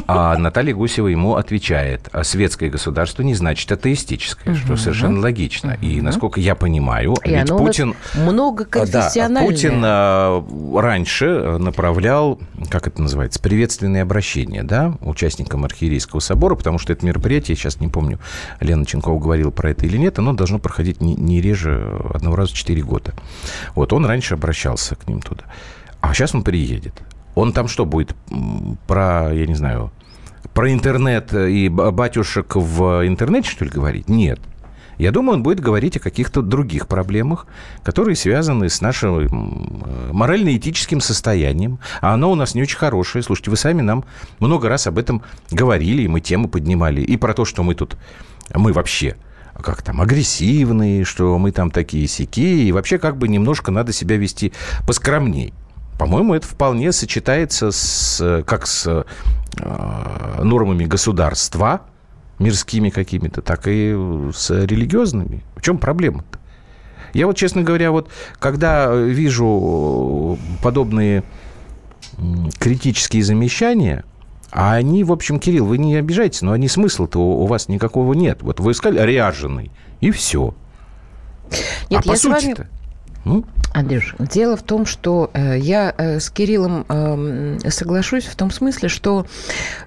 А 0.09 0.37
Наталья 0.37 0.75
Гусева 0.75 1.07
ему 1.07 1.37
отвечает, 1.37 2.09
а 2.13 2.25
светское 2.25 2.71
государство 2.71 3.23
не 3.23 3.35
значит 3.35 3.71
атеистическое, 3.71 4.55
что 4.57 4.77
совершенно 4.77 5.21
логично. 5.21 5.79
И, 5.81 6.01
насколько 6.01 6.41
я 6.41 6.57
понимаю, 6.57 7.15
ведь 7.25 7.49
Путин... 7.49 7.95
многоконфессиональное. 8.15 9.43
Да, 9.43 9.47
Путин 9.47 9.83
а, 9.85 10.81
раньше 10.81 11.27
э, 11.27 11.59
направлял, 11.59 12.41
как 12.71 12.87
это 12.89 13.01
называется, 13.01 13.41
приветственные 13.41 14.03
обращения, 14.03 14.63
да, 14.63 14.95
участникам 15.01 15.65
Архиерейского 15.65 16.21
собора, 16.21 16.55
потому 16.57 16.79
что 16.79 16.96
это 16.97 17.07
мероприятие, 17.07 17.55
я 17.55 17.57
сейчас 17.57 17.81
не 17.81 17.89
помню, 17.89 18.19
Лена 18.61 18.85
Ченкова 18.85 19.19
говорила 19.19 19.51
про 19.51 19.71
это 19.71 19.87
или 19.87 19.97
нет, 19.97 20.19
оно 20.19 20.33
должно 20.33 20.59
проходить 20.59 21.01
не, 21.01 21.15
не 21.15 21.41
реже 21.41 22.01
одного 22.13 22.37
раза 22.37 22.53
в 22.53 22.57
4 22.57 22.83
года. 22.83 23.15
Вот 23.75 23.93
он 23.93 24.05
раньше 24.07 24.35
обращался 24.35 24.97
к 24.97 25.07
ним 25.09 25.21
туда. 25.21 25.45
А 26.01 26.13
сейчас 26.15 26.35
он 26.35 26.43
приедет. 26.43 26.95
Он 27.35 27.53
там 27.53 27.69
что 27.69 27.85
будет 27.85 28.15
про, 28.87 29.31
я 29.33 29.47
не 29.47 29.55
знаю, 29.55 29.93
про 30.55 30.73
интернет 30.73 31.35
и 31.35 31.69
батюшек 31.69 32.57
в 32.57 33.07
интернете, 33.07 33.51
что 33.51 33.65
ли, 33.65 33.71
говорить? 33.71 34.09
Нет. 34.09 34.41
Я 34.99 35.13
думаю, 35.13 35.37
он 35.37 35.43
будет 35.43 35.61
говорить 35.61 35.97
о 35.97 36.01
каких-то 36.01 36.43
других 36.43 36.87
проблемах, 36.89 37.47
которые 37.83 38.17
связаны 38.17 38.69
с 38.69 38.81
нашим 38.81 39.19
э, 39.19 40.13
морально-этическим 40.13 41.01
состоянием. 41.01 41.79
А 42.01 42.15
оно 42.15 42.31
у 42.31 42.35
нас 42.35 42.55
не 42.55 42.63
очень 42.63 42.79
хорошее. 42.79 43.23
Слушайте, 43.23 43.51
вы 43.51 43.57
сами 43.57 43.83
нам 43.83 44.05
много 44.41 44.69
раз 44.69 44.87
об 44.87 44.99
этом 44.99 45.23
говорили, 45.51 46.03
и 46.03 46.09
мы 46.09 46.21
тему 46.21 46.49
поднимали. 46.49 47.03
И 47.03 47.17
про 47.17 47.35
то, 47.35 47.45
что 47.45 47.63
мы 47.63 47.75
тут, 47.75 47.97
мы 48.55 48.73
вообще 48.73 49.17
как 49.63 49.83
там, 49.83 50.01
агрессивные, 50.01 51.05
что 51.05 51.39
мы 51.39 51.51
там 51.51 51.71
такие 51.71 52.07
сякие, 52.09 52.65
и 52.65 52.73
вообще 52.73 52.99
как 52.99 53.17
бы 53.17 53.29
немножко 53.29 53.71
надо 53.71 53.93
себя 53.93 54.17
вести 54.17 54.53
поскромней. 54.87 55.53
По-моему, 55.99 56.35
это 56.35 56.47
вполне 56.47 56.93
сочетается 56.93 57.71
с, 57.71 58.21
э, 58.21 58.43
как 58.45 58.67
с 58.67 58.87
э, 58.87 60.43
нормами 60.43 60.85
государства, 60.85 61.83
мирскими 62.39 62.91
какими-то, 62.91 63.43
так 63.43 63.63
и 63.67 63.95
с 64.35 64.51
религиозными. 64.51 65.43
В 65.57 65.63
чем 65.63 65.79
проблема-то? 65.79 66.39
Я 67.13 67.27
вот, 67.27 67.37
честно 67.37 67.63
говоря, 67.63 67.93
вот 67.93 68.11
когда 68.39 68.95
вижу 68.95 70.39
подобные 70.63 71.23
критические 72.59 73.23
замечания, 73.23 74.05
а 74.51 74.75
они, 74.75 75.05
в 75.05 75.13
общем, 75.13 75.39
Кирилл, 75.39 75.67
вы 75.67 75.79
не 75.79 75.97
обижайтесь, 75.97 76.43
но 76.43 76.53
они 76.53 76.69
смысла-то 76.69 77.19
у, 77.19 77.47
вас 77.47 77.69
никакого 77.69 78.15
нет. 78.15 78.43
Вот 78.43 78.61
вы 78.61 78.75
сказали 78.75 79.11
ряженый, 79.11 79.71
и 80.01 80.11
все. 80.11 80.55
Нет, 81.91 82.01
а 82.01 82.09
по 82.09 82.15
я 82.15 82.31
вами 82.31 82.41
сути-то, 82.41 82.69
ну, 83.27 83.45
Андрюш, 83.75 84.15
дело 84.19 84.57
в 84.57 84.63
том, 84.63 84.87
что 84.87 85.31
э, 85.35 85.59
я 85.59 85.93
э, 85.99 86.19
с 86.21 86.31
Кириллом 86.31 86.87
э, 86.89 87.59
соглашусь 87.69 88.25
в 88.25 88.35
том 88.37 88.51
смысле, 88.51 88.89
что, 88.89 89.27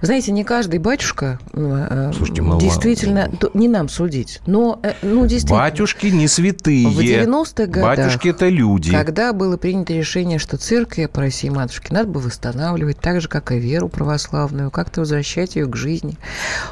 знаете, 0.02 0.30
не 0.30 0.44
каждый 0.44 0.78
батюшка 0.78 1.40
э, 1.54 2.12
Слушайте, 2.14 2.42
мы- 2.42 2.60
действительно, 2.60 3.28
то- 3.40 3.50
не 3.54 3.66
нам 3.66 3.88
судить, 3.88 4.40
но, 4.46 4.78
э, 4.82 4.92
ну, 5.02 5.22
действительно, 5.26 5.58
батюшки 5.58 6.06
не 6.06 6.28
святые. 6.28 6.86
в 6.86 6.98
90-х 7.00 7.66
годах, 7.66 7.96
Батюшки 7.96 8.28
это 8.28 8.48
люди. 8.48 8.92
когда 8.92 9.32
было 9.32 9.56
принято 9.56 9.92
решение, 9.94 10.38
что 10.38 10.56
церковь 10.56 11.10
по 11.10 11.22
России 11.22 11.48
матушки 11.48 11.92
надо 11.92 12.10
бы 12.10 12.20
восстанавливать, 12.20 13.00
так 13.00 13.20
же, 13.20 13.28
как 13.28 13.50
и 13.50 13.58
веру 13.58 13.88
православную, 13.88 14.70
как-то 14.70 15.00
возвращать 15.00 15.56
ее 15.56 15.66
к 15.66 15.74
жизни. 15.74 16.16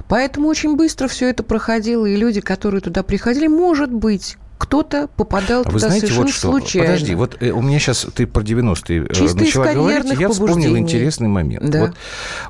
Поэтому 0.06 0.46
очень 0.48 0.76
быстро 0.76 1.08
все 1.08 1.30
это 1.30 1.42
проходило, 1.42 2.06
и 2.06 2.14
люди, 2.16 2.40
которые 2.42 2.80
туда 2.82 3.02
приходили, 3.02 3.48
может 3.48 3.90
быть, 3.92 4.36
кто-то 4.58 5.08
попадал 5.16 5.62
А 5.64 5.70
вы 5.70 5.76
туда 5.76 5.88
знаете, 5.88 6.08
совершенно 6.08 6.26
вот 6.26 6.34
что? 6.34 6.50
случайно. 6.50 6.88
Подожди, 6.88 7.14
вот 7.14 7.36
э, 7.40 7.50
у 7.50 7.62
меня 7.62 7.78
сейчас, 7.78 8.06
ты 8.12 8.26
про 8.26 8.42
90-е 8.42 9.06
э, 9.08 9.14
Чисто 9.14 9.38
начала 9.38 9.72
говорить, 9.72 10.18
я 10.18 10.28
вспомнил 10.28 10.76
интересный 10.76 11.28
момент. 11.28 11.70
Да. 11.70 11.80
Вот 11.80 11.94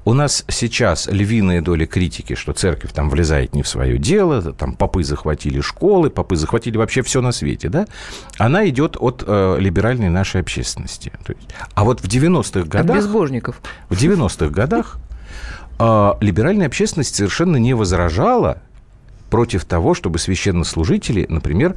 у 0.04 0.14
нас 0.14 0.44
сейчас 0.48 1.06
львиная 1.06 1.60
доля 1.60 1.86
критики, 1.86 2.34
что 2.34 2.54
церковь 2.54 2.92
там 2.92 3.10
влезает 3.10 3.54
не 3.54 3.62
в 3.62 3.68
свое 3.68 3.98
дело, 3.98 4.52
там 4.52 4.72
попы 4.74 5.04
захватили 5.04 5.60
школы, 5.60 6.08
попы 6.08 6.36
захватили 6.36 6.78
вообще 6.78 7.02
все 7.02 7.20
на 7.20 7.30
свете, 7.30 7.68
да? 7.68 7.86
Она 8.38 8.66
идет 8.68 8.96
от 8.98 9.22
э, 9.26 9.56
либеральной 9.60 10.08
нашей 10.08 10.40
общественности. 10.40 11.12
То 11.24 11.34
есть, 11.34 11.48
а 11.74 11.84
вот 11.84 12.00
в 12.00 12.04
90-х 12.04 12.60
От 12.60 12.68
годах... 12.68 12.96
безбожников. 12.96 13.60
В 13.90 13.94
90-х 13.94 14.48
годах 14.48 14.96
э, 15.78 16.12
либеральная 16.20 16.66
общественность 16.66 17.14
совершенно 17.14 17.56
не 17.56 17.74
возражала 17.74 18.62
против 19.30 19.64
того, 19.64 19.94
чтобы 19.94 20.18
священнослужители, 20.18 21.26
например, 21.28 21.76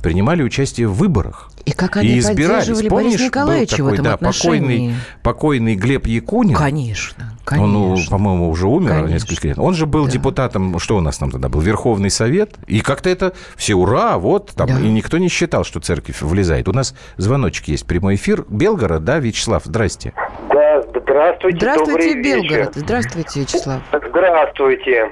принимали 0.00 0.42
участие 0.42 0.88
в 0.88 0.94
выборах. 0.94 1.48
И 1.64 1.72
как 1.72 1.96
они 1.96 2.08
и 2.08 2.18
избирались. 2.18 2.64
поддерживали 2.66 2.88
Помнишь, 2.88 3.06
Бориса 3.12 3.24
Николаевича 3.24 3.76
был 3.76 3.84
такой, 3.84 3.90
в 3.90 3.94
этом 3.94 4.04
да, 4.04 4.14
отношении? 4.14 4.58
покойный, 4.60 4.94
покойный 5.22 5.74
Глеб 5.76 6.06
Якунин. 6.06 6.56
Конечно, 6.56 7.32
Он, 7.52 7.72
ну, 7.72 7.88
конечно. 7.90 8.10
по-моему, 8.10 8.50
уже 8.50 8.66
умер 8.66 8.88
Конечно. 8.90 9.12
несколько 9.12 9.48
лет. 9.48 9.58
Он 9.60 9.74
же 9.74 9.86
был 9.86 10.06
Да. 10.06 10.10
депутатом, 10.10 10.78
что 10.80 10.96
у 10.96 11.00
нас 11.00 11.18
там 11.18 11.30
тогда 11.30 11.48
был, 11.48 11.60
Верховный 11.60 12.10
Совет. 12.10 12.54
И 12.66 12.80
как-то 12.80 13.10
это 13.10 13.32
все 13.56 13.74
ура, 13.74 14.18
вот 14.18 14.50
там. 14.56 14.66
Да. 14.66 14.80
И 14.80 14.88
никто 14.88 15.18
не 15.18 15.28
считал, 15.28 15.62
что 15.64 15.78
церковь 15.78 16.20
влезает. 16.20 16.68
У 16.68 16.72
нас 16.72 16.94
звоночек 17.16 17.68
есть, 17.68 17.86
прямой 17.86 18.16
эфир. 18.16 18.44
Белгород, 18.48 19.04
да, 19.04 19.20
Вячеслав, 19.20 19.62
здрасте. 19.64 20.12
Да, 20.52 20.82
здравствуйте, 20.82 21.58
Здравствуйте, 21.58 21.92
добрый 22.14 22.22
Белгород. 22.24 22.50
вечер. 22.50 22.70
Здравствуйте, 22.74 23.40
Вячеслав. 23.40 23.82
Здравствуйте. 24.10 25.10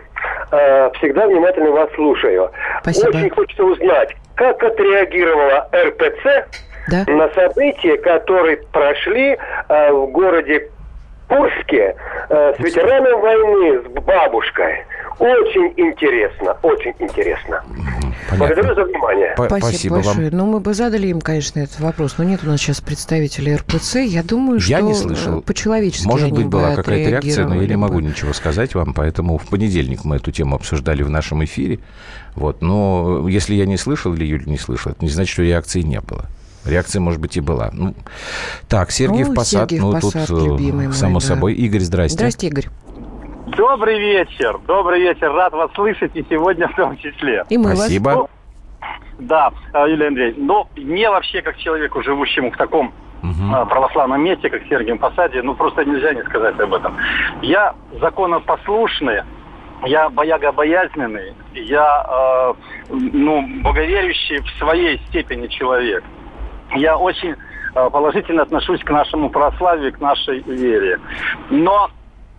Э, 0.53 0.91
Всегда 0.99 1.27
внимательно 1.27 1.71
вас 1.71 1.91
слушаю. 1.95 2.51
Спасибо. 2.83 3.09
Очень 3.09 3.31
хочется 3.31 3.65
узнать, 3.65 4.17
как 4.35 4.63
отреагировала 4.63 5.69
РПЦ 5.73 6.47
Да? 6.89 7.05
на 7.13 7.29
события, 7.35 7.97
которые 7.99 8.59
прошли 8.73 9.37
э, 9.69 9.93
в 9.93 10.07
городе 10.11 10.69
Курске 11.29 11.95
э, 12.29 12.55
с 12.57 12.59
ветераном 12.59 13.21
войны, 13.21 13.83
с 13.83 13.87
бабушкой. 14.03 14.85
Очень 15.21 15.73
интересно, 15.77 16.57
очень 16.63 16.95
интересно. 16.99 17.63
Благодарю 18.39 18.75
за 18.75 18.85
внимание. 18.85 19.35
П- 19.37 19.47
Спасибо, 19.59 19.95
вам. 19.95 20.03
большое. 20.05 20.31
Ну, 20.31 20.47
мы 20.47 20.61
бы 20.61 20.75
задали 20.75 21.07
им, 21.09 21.21
конечно, 21.21 21.61
этот 21.61 21.81
вопрос, 21.81 22.15
но 22.19 22.25
нет 22.25 22.41
у 22.45 22.47
нас 22.47 22.61
сейчас 22.61 22.81
представителей 22.81 23.57
РПЦ. 23.57 23.97
Я 23.97 24.23
думаю, 24.23 24.61
что 24.61 24.71
Я 24.71 24.81
не 24.81 24.95
слышал. 24.95 25.39
э, 25.39 25.43
по-человечески 25.43 26.07
Может 26.07 26.31
быть, 26.31 26.45
бы 26.45 26.51
была 26.51 26.75
какая-то 26.75 27.11
реакция, 27.11 27.47
но 27.47 27.61
я 27.61 27.67
не 27.67 27.77
могу 27.77 27.95
бы. 27.97 28.03
ничего 28.03 28.33
сказать 28.33 28.75
вам, 28.75 28.95
поэтому 28.95 29.39
в 29.39 29.47
понедельник 29.47 30.05
мы 30.05 30.17
эту 30.17 30.31
тему 30.33 30.57
обсуждали 30.57 31.03
в 31.03 31.11
нашем 31.11 31.45
эфире. 31.45 31.79
Вот. 32.35 32.63
Но 32.63 33.27
если 33.29 33.55
я 33.55 33.67
не 33.67 33.77
слышал 33.77 34.15
или 34.15 34.25
Юля 34.25 34.45
не 34.47 34.59
слышала, 34.59 34.93
это 34.93 35.05
не 35.05 35.11
значит, 35.11 35.33
что 35.33 35.43
реакции 35.43 35.81
не 35.83 36.01
было. 36.01 36.27
Реакция, 36.65 37.01
может 37.01 37.21
быть, 37.21 37.37
и 37.39 37.41
была. 37.41 37.71
Ну, 37.73 37.95
так, 38.69 38.91
Сергей 38.91 39.25
Ну, 39.25 39.33
в 39.33 39.35
Посад, 39.35 39.71
Сергей 39.71 39.81
ну, 39.81 39.93
Посад, 39.93 40.27
тут, 40.27 40.43
э, 40.43 40.45
любимый 40.47 40.87
мой, 40.89 40.95
само 40.95 41.19
да. 41.21 41.27
собой. 41.27 41.55
Игорь, 41.55 41.81
здрасте. 41.81 42.17
Здрасте, 42.19 42.49
Игорь. 42.49 42.67
Добрый 43.57 43.99
вечер, 43.99 44.59
добрый 44.67 45.01
вечер, 45.01 45.33
рад 45.33 45.53
вас 45.53 45.73
слышать 45.75 46.13
и 46.15 46.25
сегодня 46.31 46.69
в 46.69 46.75
том 46.77 46.97
числе. 46.97 47.45
И 47.49 47.59
мы 47.59 47.75
Спасибо. 47.75 48.29
Да, 49.19 49.51
Юлия 49.75 50.09
Андреевна, 50.09 50.45
но 50.45 50.69
мне 50.77 51.11
вообще, 51.11 51.43
как 51.43 51.57
человеку, 51.59 52.03
живущему 52.03 52.53
в 52.53 52.57
таком 52.57 52.93
э, 53.23 53.67
православном 53.67 54.23
месте, 54.23 54.49
как 54.49 54.63
Сергием 54.69 54.99
Посаде, 54.99 55.43
ну 55.43 55.55
просто 55.55 55.85
нельзя 55.85 56.15
не 56.15 56.23
сказать 56.25 56.59
об 56.61 56.73
этом. 56.73 56.97
Я 57.43 57.75
законопослушный, 58.01 59.23
я 59.85 60.09
боягобоязненный, 60.11 61.35
я, 61.55 62.07
э, 62.09 62.55
ну, 62.91 63.45
боговерящий 63.63 64.39
в 64.39 64.49
своей 64.59 64.99
степени 65.09 65.49
человек. 65.49 66.05
Я 66.77 66.97
очень 66.97 67.35
э, 67.75 67.91
положительно 67.91 68.43
отношусь 68.43 68.81
к 68.83 68.91
нашему 68.91 69.29
православию, 69.29 69.93
к 69.93 70.01
нашей 70.01 70.39
вере. 70.41 71.01
Но 71.51 71.91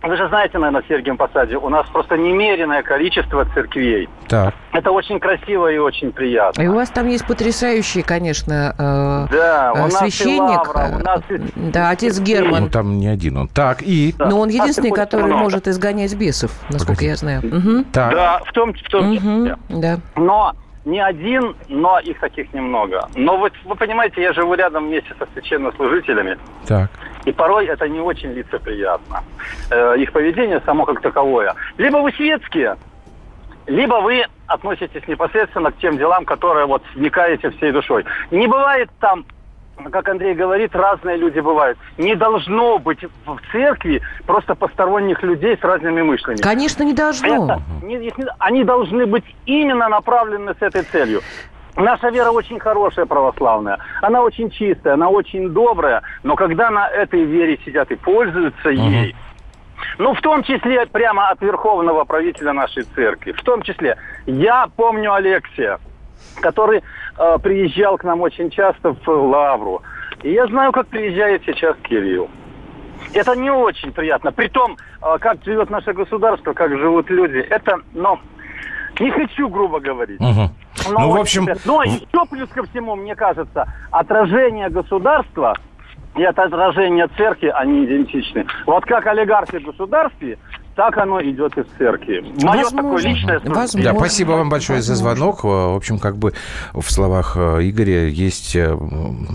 вы 0.02 0.16
же 0.16 0.28
знаете, 0.28 0.58
наверное, 0.58 0.82
в 0.82 0.86
Сергием 0.88 1.16
Посаде, 1.16 1.56
у 1.56 1.68
нас 1.68 1.86
просто 1.92 2.16
немеренное 2.16 2.82
количество 2.82 3.44
церквей. 3.54 4.08
Так. 4.28 4.54
Это 4.72 4.90
очень 4.90 5.20
красиво 5.20 5.70
и 5.70 5.78
очень 5.78 6.12
приятно. 6.12 6.62
И 6.62 6.66
у 6.66 6.74
вас 6.74 6.90
там 6.90 7.06
есть 7.08 7.26
потрясающий, 7.26 8.02
конечно, 8.02 8.74
э, 8.78 9.34
Да, 9.34 9.72
у 9.74 9.78
э, 9.78 9.80
нас 9.82 9.94
и 10.02 10.10
священник. 10.10 10.40
Лавра, 10.66 10.96
у 10.96 10.98
нас 11.04 11.20
и- 11.28 11.34
э, 11.34 11.40
Да, 11.72 11.90
отец 11.90 12.18
Герман. 12.20 12.62
Ну, 12.64 12.68
там 12.68 12.98
не 12.98 13.06
один 13.08 13.36
он. 13.36 13.48
Так, 13.48 13.82
и... 13.82 14.14
Да. 14.18 14.26
Но 14.26 14.40
он 14.40 14.48
А 14.48 14.52
единственный, 14.52 14.90
хочешь 14.90 15.04
который 15.04 15.26
много? 15.26 15.42
может 15.42 15.68
изгонять 15.68 16.14
бесов, 16.14 16.52
насколько 16.70 16.92
Погоди. 16.94 17.06
я 17.06 17.16
знаю. 17.16 17.40
Мгм. 17.44 17.84
Так. 17.92 18.12
Да, 18.14 18.40
в 18.44 18.52
том, 18.52 18.72
в 18.74 18.82
том 18.90 19.14
числе. 19.14 19.30
Мгм. 19.30 19.56
Да. 19.68 19.98
Но 20.16 20.52
не 20.84 21.00
один, 21.00 21.54
но 21.68 21.98
их 22.00 22.18
таких 22.20 22.52
немного. 22.52 23.08
Но 23.14 23.36
вот 23.36 23.52
вы 23.64 23.74
понимаете, 23.76 24.22
я 24.22 24.32
живу 24.32 24.54
рядом 24.54 24.86
вместе 24.88 25.14
со 25.18 25.26
священнослужителями, 25.32 26.38
Так. 26.66 26.90
и 27.24 27.32
порой 27.32 27.66
это 27.66 27.88
не 27.88 28.00
очень 28.00 28.32
лицеприятно. 28.32 29.22
Э, 29.70 29.96
их 29.98 30.12
поведение 30.12 30.60
само 30.64 30.84
как 30.84 31.00
таковое. 31.00 31.54
Либо 31.78 31.98
вы 31.98 32.12
светские, 32.12 32.76
либо 33.66 33.94
вы 34.00 34.24
относитесь 34.46 35.06
непосредственно 35.06 35.70
к 35.70 35.78
тем 35.78 35.98
делам, 35.98 36.24
которые 36.24 36.66
вот 36.66 36.82
вникаете 36.94 37.50
всей 37.50 37.72
душой. 37.72 38.04
Не 38.30 38.46
бывает 38.48 38.90
там, 39.00 39.24
как 39.90 40.08
Андрей 40.08 40.34
говорит, 40.34 40.74
разные 40.74 41.16
люди 41.16 41.40
бывают. 41.40 41.78
Не 41.98 42.14
должно 42.14 42.78
быть 42.78 43.04
в 43.26 43.38
церкви 43.52 44.02
просто 44.26 44.54
посторонних 44.54 45.22
людей 45.22 45.56
с 45.56 45.62
разными 45.62 46.02
мыслями. 46.02 46.38
Конечно, 46.38 46.82
не 46.82 46.94
должно. 46.94 47.44
Это 47.44 47.62
они 48.38 48.64
должны 48.64 49.06
быть 49.06 49.24
именно 49.46 49.88
направлены 49.88 50.54
с 50.54 50.62
этой 50.62 50.82
целью. 50.82 51.20
Наша 51.76 52.10
вера 52.10 52.30
очень 52.30 52.58
хорошая 52.58 53.06
православная, 53.06 53.78
она 54.02 54.20
очень 54.20 54.50
чистая, 54.50 54.94
она 54.94 55.08
очень 55.08 55.48
добрая, 55.50 56.02
но 56.22 56.36
когда 56.36 56.70
на 56.70 56.86
этой 56.88 57.24
вере 57.24 57.58
сидят 57.64 57.90
и 57.90 57.94
пользуются 57.94 58.68
ей, 58.68 59.16
ну, 59.98 60.14
в 60.14 60.20
том 60.20 60.42
числе 60.42 60.86
прямо 60.86 61.28
от 61.28 61.40
верховного 61.40 62.04
правителя 62.04 62.52
нашей 62.52 62.82
церкви, 62.82 63.32
в 63.32 63.42
том 63.42 63.62
числе, 63.62 63.96
я 64.26 64.66
помню 64.76 65.14
Алексия, 65.14 65.78
который 66.40 66.82
э, 67.18 67.38
приезжал 67.42 67.98
к 67.98 68.04
нам 68.04 68.20
очень 68.20 68.50
часто 68.50 68.94
в 68.94 69.08
Лавру, 69.08 69.82
и 70.22 70.32
я 70.32 70.46
знаю, 70.46 70.72
как 70.72 70.86
приезжает 70.88 71.42
сейчас 71.44 71.76
Кирилл. 71.82 72.28
Это 73.14 73.34
не 73.34 73.50
очень 73.50 73.92
приятно. 73.92 74.32
Притом, 74.32 74.76
э, 75.02 75.18
как 75.18 75.44
живет 75.44 75.70
наше 75.70 75.92
государство, 75.92 76.52
как 76.52 76.70
живут 76.70 77.10
люди, 77.10 77.38
это, 77.38 77.80
ну, 77.92 78.18
не 79.00 79.10
хочу 79.10 79.48
грубо 79.48 79.80
говорить. 79.80 80.20
Мгм. 80.20 80.50
Но 80.90 81.00
Ну, 81.00 81.10
в 81.10 81.16
общем. 81.16 81.46
Но 81.64 81.82
еще 81.82 82.26
плюс 82.30 82.48
ко 82.50 82.64
всему, 82.64 82.96
мне 82.96 83.14
кажется, 83.14 83.66
отражение 83.90 84.68
государства 84.68 85.54
и 86.16 86.24
отражение 86.24 87.08
церкви, 87.16 87.48
они 87.54 87.84
идентичны. 87.84 88.46
Вот 88.66 88.84
как 88.84 89.06
олигархи 89.06 89.58
в 89.58 89.64
государстве, 89.64 90.38
так 90.74 90.96
оно 90.96 91.20
идет 91.22 91.56
и 91.58 91.62
в 91.62 91.66
церкви. 91.78 92.20
Мое 92.42 92.62
Возможно. 92.62 92.76
такое 92.76 93.02
личное 93.02 93.40
Возможно. 93.40 93.82
Да, 93.92 93.98
спасибо 93.98 94.30
вам 94.32 94.48
большое 94.48 94.82
за 94.82 94.92
Возможно. 94.92 95.16
звонок. 95.16 95.44
В 95.44 95.76
общем, 95.76 95.98
как 95.98 96.16
бы 96.16 96.32
в 96.72 96.90
словах 96.90 97.36
э, 97.36 97.58
Игоря 97.62 98.06
есть 98.06 98.56
э, 98.56 98.76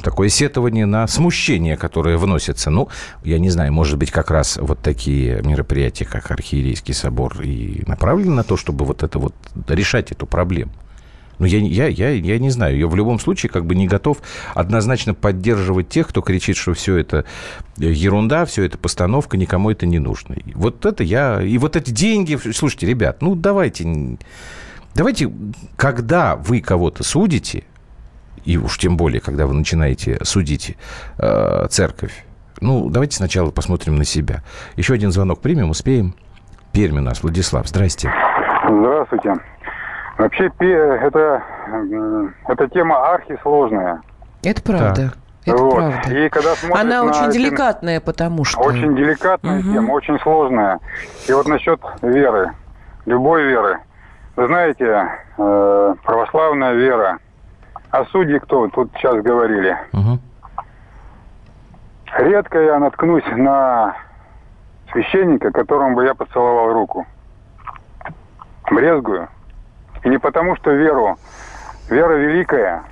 такое 0.04 0.30
сетование 0.30 0.86
на 0.86 1.08
смущение, 1.08 1.78
которое 1.78 2.18
вносится. 2.18 2.70
Ну, 2.70 2.90
я 3.24 3.40
не 3.40 3.50
знаю, 3.50 3.72
может 3.74 3.98
быть, 3.98 4.12
как 4.12 4.32
раз 4.32 4.58
вот 4.58 4.80
такие 4.80 5.42
мероприятия, 5.44 6.06
как 6.06 6.32
Архиерейский 6.32 6.94
собор, 6.94 7.42
и 7.42 7.84
направлены 7.88 8.36
на 8.36 8.44
то, 8.44 8.58
чтобы 8.58 8.86
вот 8.86 9.04
это 9.04 9.20
вот 9.20 9.34
решать 9.68 10.12
эту 10.12 10.26
проблему. 10.26 10.72
Ну, 11.40 11.46
я, 11.46 11.60
я, 11.60 11.88
я, 11.88 12.10
я 12.10 12.40
не 12.40 12.50
знаю. 12.50 12.78
Я 12.78 12.88
в 12.88 12.96
любом 12.96 13.20
случае 13.20 13.50
как 13.50 13.66
бы 13.66 13.76
не 13.76 13.88
готов 13.88 14.18
однозначно 14.54 15.14
поддерживать 15.14 15.90
тех, 15.90 16.08
кто 16.08 16.22
кричит, 16.22 16.58
что 16.58 16.74
все 16.74 16.98
это 16.98 17.26
ерунда, 17.78 18.46
все 18.46 18.64
это 18.64 18.78
постановка, 18.78 19.38
никому 19.38 19.70
это 19.70 19.86
не 19.86 20.00
нужно. 20.00 20.34
И 20.34 20.54
вот 20.54 20.86
это 20.86 21.04
я... 21.04 21.42
И 21.42 21.58
вот 21.58 21.76
эти 21.76 21.92
деньги... 21.92 22.38
Слушайте, 22.52 22.88
ребят, 22.88 23.22
ну, 23.22 23.36
давайте... 23.36 24.18
Давайте, 24.96 25.32
когда 25.76 26.36
вы 26.36 26.60
кого-то 26.60 27.04
судите, 27.04 27.66
и 28.46 28.58
уж 28.58 28.80
тем 28.80 28.98
более, 28.98 29.22
когда 29.22 29.46
вы 29.46 29.54
начинаете 29.54 30.18
судить 30.24 30.76
э, 31.20 31.68
церковь, 31.70 32.24
ну, 32.62 32.90
давайте 32.90 33.18
сначала 33.18 33.52
посмотрим 33.52 33.98
на 33.98 34.06
себя. 34.06 34.44
Еще 34.76 34.96
один 34.96 35.12
звонок 35.12 35.42
примем, 35.42 35.70
успеем. 35.70 36.16
Пермь 36.72 36.98
у 36.98 37.02
нас. 37.02 37.22
Владислав, 37.22 37.68
здрасте. 37.68 38.12
Здравствуйте. 38.68 39.34
Вообще, 40.18 40.52
это, 40.60 41.44
м, 41.68 42.34
эта 42.48 42.68
тема 42.70 43.14
архисложная. 43.14 44.02
Это 44.44 44.62
правда. 44.64 45.12
Это 45.46 45.58
Вот. 45.64 45.76
правда. 45.76 46.10
И 46.14 46.30
когда 46.30 46.50
Она 46.74 47.04
на 47.04 47.10
очень 47.10 47.26
эти- 47.30 47.38
деликатная, 47.38 48.00
потому 48.02 48.44
что... 48.44 48.60
Очень 48.62 48.96
деликатная 48.96 49.60
Мгм. 49.60 49.74
тема, 49.74 49.92
очень 49.94 50.20
сложная. 50.20 50.80
И 51.28 51.34
вот 51.34 51.48
насчет 51.48 51.80
веры, 52.02 52.52
любой 53.06 53.44
веры. 53.44 53.78
Вы 54.36 54.48
знаете, 54.48 55.08
э, 55.38 55.96
православная 56.04 56.74
вера. 56.74 57.20
А 57.92 58.04
судьи 58.06 58.40
кто? 58.40 58.68
Тут 58.70 58.92
сейчас 58.98 59.16
говорили. 59.22 59.78
Мгм. 59.94 60.20
Редко 62.18 62.60
я 62.60 62.80
наткнусь 62.80 63.24
на 63.36 63.96
священника, 64.92 65.52
которому 65.52 65.96
бы 65.96 66.06
я 66.06 66.14
поцеловал 66.16 66.74
руку. 66.74 67.06
Брезгую. 68.72 69.28
И 70.08 70.10
не 70.10 70.20
потому, 70.20 70.56
что 70.56 70.72
веру, 70.72 71.20
вера 71.90 72.14
великая, 72.14 72.86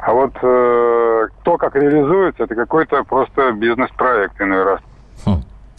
а 0.00 0.12
вот 0.12 0.34
э, 0.42 1.28
то, 1.44 1.56
как 1.56 1.74
реализуется, 1.74 2.44
это 2.44 2.54
какой-то 2.54 3.02
просто 3.04 3.52
бизнес-проект 3.52 4.38
иной 4.38 4.64
раз. 4.64 4.80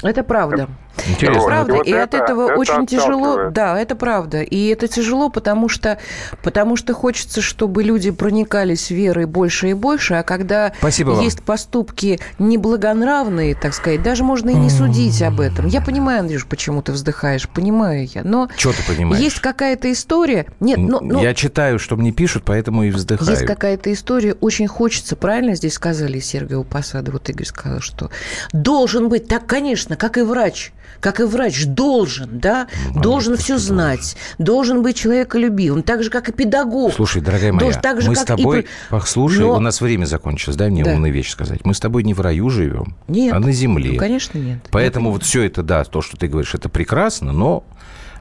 Это 0.02 0.24
правда. 0.24 0.68
Интересно. 1.08 1.38
Это 1.38 1.46
правда, 1.46 1.74
и, 1.74 1.78
вот 1.78 1.88
и 1.88 1.92
это, 1.92 2.04
от 2.04 2.14
этого 2.24 2.52
это 2.52 2.60
очень 2.60 2.86
тяжело. 2.86 3.50
Да, 3.50 3.80
это 3.80 3.96
правда. 3.96 4.42
И 4.42 4.68
это 4.68 4.88
тяжело, 4.88 5.30
потому 5.30 5.70
что, 5.70 6.00
потому 6.44 6.76
что 6.76 6.94
хочется, 6.94 7.42
чтобы 7.42 7.84
люди 7.84 8.12
проникались 8.12 8.90
верой 8.90 9.26
больше 9.26 9.70
и 9.70 9.74
больше, 9.74 10.16
а 10.16 10.24
когда 10.24 10.74
Спасибо 10.78 11.20
есть 11.22 11.40
вам. 11.40 11.46
поступки 11.46 12.20
неблагонравные, 12.40 13.56
так 13.56 13.74
сказать, 13.74 14.02
даже 14.02 14.24
можно 14.24 14.50
и 14.50 14.56
не 14.56 14.70
судить 14.70 15.22
об 15.22 15.40
этом. 15.40 15.68
Я 15.68 15.82
понимаю, 15.82 16.22
Андрюш, 16.22 16.46
почему 16.46 16.82
ты 16.82 16.92
вздыхаешь, 16.92 17.48
понимаю 17.50 18.08
я, 18.14 18.24
но... 18.24 18.50
Что 18.58 18.72
ты 18.72 18.84
понимаешь? 18.84 19.22
Есть 19.22 19.40
какая-то 19.40 19.92
история... 19.92 20.48
Нет, 20.60 20.78
но, 20.78 21.00
но... 21.00 21.22
Я 21.22 21.34
читаю, 21.34 21.80
что 21.80 21.96
мне 21.96 22.12
пишут, 22.12 22.44
поэтому 22.46 22.84
и 22.84 22.92
вздыхаю. 22.92 23.30
Есть 23.30 23.46
какая-то 23.46 23.92
история, 23.92 24.34
очень 24.34 24.68
хочется, 24.68 25.16
правильно 25.16 25.56
здесь 25.56 25.74
сказали 25.74 26.20
Сергею 26.20 26.64
Посаду, 26.64 27.12
вот 27.12 27.30
Игорь 27.30 27.46
сказал, 27.46 27.80
что 27.80 28.10
должен 28.52 29.10
быть, 29.10 29.28
так, 29.28 29.46
конечно, 29.46 29.96
как 29.96 30.18
и 30.18 30.22
врач, 30.22 30.72
как 31.00 31.20
и 31.20 31.24
врач, 31.24 31.66
должен, 31.66 32.40
да, 32.40 32.68
ну, 32.94 33.02
должен 33.02 33.38
все 33.38 33.58
знать, 33.58 34.16
должен 34.38 34.82
быть 34.82 34.98
человеколюбивым, 34.98 35.84
так 35.84 36.04
же, 36.04 36.10
как 36.10 36.30
и 36.30 36.32
педагог. 36.32 36.94
Слушай, 36.94 37.22
дорогая 37.22 37.52
моя, 37.52 37.62
должен, 37.62 37.82
так 37.82 38.02
же, 38.02 38.10
мы 38.10 38.16
с 38.16 38.24
тобой, 38.24 38.62
и... 38.62 38.66
послушай, 38.90 39.42
Но... 39.42 39.56
у 39.56 39.60
нас 39.60 39.82
время 39.82 40.06
закончилось, 40.06 40.58
дай 40.58 40.70
мне 40.70 40.84
да. 40.84 40.94
умную 40.94 41.14
вещь 41.14 41.30
сказать. 41.30 41.66
Мы 41.66 41.74
с 41.74 41.80
тобой 41.80 42.04
не 42.04 42.14
в 42.14 42.22
раю 42.22 42.50
живем, 42.50 42.96
нет. 43.08 43.34
а 43.34 43.40
на 43.40 43.52
земле. 43.52 43.94
Ну, 43.94 43.98
конечно, 43.98 44.38
нет. 44.38 44.60
Поэтому 44.72 45.12
вот 45.12 45.24
все 45.24 45.44
это, 45.44 45.64
да, 45.64 45.84
то, 45.84 46.02
что 46.02 46.18
ты 46.18 46.28
говоришь, 46.28 46.54
это 46.56 46.70
прекрасно, 46.70 47.32
но 47.32 47.64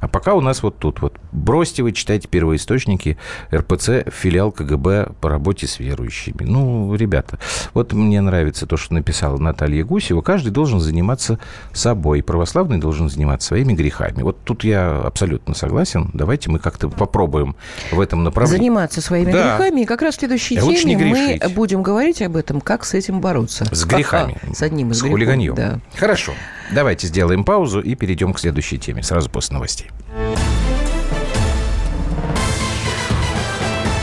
а 0.03 0.09
пока 0.09 0.35
у 0.35 0.41
нас 0.41 0.65
вот 0.65 0.79
тут 0.79 1.01
вот. 1.01 1.15
Бросьте 1.31 1.85
вы, 1.85 1.93
читайте 1.93 2.27
первоисточники 2.27 3.17
РПЦ, 3.55 4.05
филиал 4.11 4.51
КГБ 4.51 5.13
по 5.21 5.29
работе 5.29 5.69
с 5.69 5.79
верующими. 5.79 6.43
Ну, 6.43 6.93
ребята, 6.97 7.39
вот 7.73 7.93
мне 7.93 8.21
нравится 8.21 8.67
то, 8.67 8.77
что 8.77 8.95
написала 8.95 9.39
Наталья 9.39 9.85
Гусева. 9.85 10.21
Каждый 10.21 10.51
должен 10.51 10.81
заниматься 10.81 11.39
собой. 11.73 12.21
Православный 12.25 12.79
должен 12.79 13.09
заниматься 13.09 13.49
своими 13.49 13.75
грехами. 13.75 14.23
Вот 14.23 14.43
тут 14.43 14.65
я 14.65 15.03
абсолютно 15.03 15.55
согласен. 15.55 16.11
Давайте 16.15 16.51
мы 16.51 16.59
как-то 16.59 16.89
попробуем 16.89 17.55
в 17.93 18.01
этом 18.01 18.25
направлении. 18.25 18.59
Заниматься 18.59 19.01
своими 19.01 19.31
да. 19.31 19.57
грехами. 19.57 19.83
И 19.83 19.85
как 19.85 20.03
раз 20.03 20.17
в 20.17 20.19
следующей 20.19 20.57
я 20.57 20.63
теме 20.63 20.97
мы 20.97 21.41
будем 21.51 21.85
говорить 21.85 22.23
об 22.23 22.35
этом, 22.35 22.61
как 22.61 22.85
с 22.85 22.95
этим 22.95 23.21
бороться. 23.21 23.73
С 23.73 23.85
грехами. 23.85 24.37
С 24.53 24.63
одним 24.63 24.91
из 24.91 24.97
с 24.97 25.03
грехов. 25.03 25.13
хулиганьем. 25.13 25.55
Да. 25.55 25.79
Хорошо. 25.95 26.33
Давайте 26.71 27.07
сделаем 27.07 27.45
паузу 27.45 27.81
и 27.81 27.95
перейдем 27.95 28.33
к 28.33 28.39
следующей 28.39 28.79
теме, 28.79 29.03
сразу 29.03 29.29
после 29.29 29.55
новостей. 29.55 29.91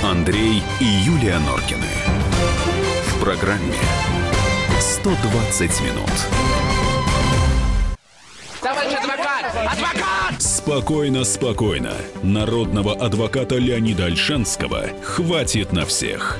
Андрей 0.03 0.61
и 0.79 0.85
Юлия 0.85 1.39
Норкины. 1.39 1.85
В 3.07 3.23
программе 3.23 3.75
120 4.79 5.81
минут. 5.81 6.11
Товарищ 8.61 8.93
адвокат! 8.93 9.45
Адвокат! 9.71 10.41
Спокойно, 10.41 11.23
спокойно. 11.23 11.93
Народного 12.23 12.93
адвоката 12.93 13.57
Леонида 13.57 14.05
Альшанского 14.05 14.85
хватит 15.03 15.73
на 15.73 15.85
всех. 15.85 16.39